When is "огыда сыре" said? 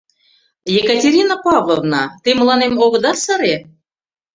2.85-3.55